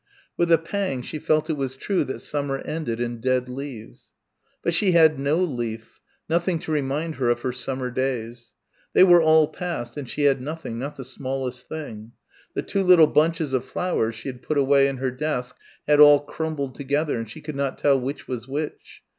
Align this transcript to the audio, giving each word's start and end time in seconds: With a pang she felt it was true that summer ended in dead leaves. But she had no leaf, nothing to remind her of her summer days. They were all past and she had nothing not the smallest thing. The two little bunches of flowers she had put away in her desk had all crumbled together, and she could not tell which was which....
With 0.35 0.51
a 0.51 0.57
pang 0.57 1.03
she 1.03 1.19
felt 1.19 1.47
it 1.47 1.53
was 1.57 1.77
true 1.77 2.03
that 2.05 2.21
summer 2.21 2.57
ended 2.57 2.99
in 2.99 3.21
dead 3.21 3.47
leaves. 3.47 4.13
But 4.63 4.73
she 4.73 4.93
had 4.93 5.19
no 5.19 5.35
leaf, 5.35 5.99
nothing 6.27 6.57
to 6.61 6.71
remind 6.71 7.17
her 7.17 7.29
of 7.29 7.41
her 7.41 7.51
summer 7.53 7.91
days. 7.91 8.53
They 8.93 9.03
were 9.03 9.21
all 9.21 9.47
past 9.47 9.97
and 9.97 10.09
she 10.09 10.23
had 10.23 10.41
nothing 10.41 10.79
not 10.79 10.95
the 10.95 11.03
smallest 11.05 11.67
thing. 11.69 12.13
The 12.55 12.63
two 12.63 12.81
little 12.81 13.05
bunches 13.05 13.53
of 13.53 13.63
flowers 13.63 14.15
she 14.15 14.27
had 14.27 14.41
put 14.41 14.57
away 14.57 14.87
in 14.87 14.97
her 14.97 15.11
desk 15.11 15.55
had 15.87 15.99
all 15.99 16.21
crumbled 16.21 16.73
together, 16.73 17.15
and 17.15 17.29
she 17.29 17.39
could 17.39 17.55
not 17.55 17.77
tell 17.77 17.99
which 18.01 18.27
was 18.27 18.47
which.... 18.47 19.03